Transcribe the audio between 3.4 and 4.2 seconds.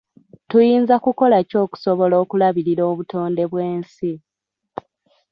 bw'ensi?